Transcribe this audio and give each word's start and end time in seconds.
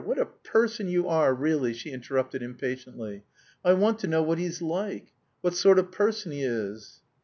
What 0.03 0.17
a 0.17 0.25
person 0.25 0.87
you 0.89 1.07
are, 1.09 1.31
really," 1.31 1.75
she 1.75 1.91
interrupted 1.91 2.41
impatiently. 2.41 3.21
"I 3.63 3.73
want 3.73 3.99
to 3.99 4.07
know 4.07 4.23
what 4.23 4.39
he's 4.39 4.59
like; 4.59 5.13
what 5.41 5.53
sort 5.53 5.77
of 5.77 5.89
man 5.99 6.13
he 6.31 6.41
is." 6.41 7.01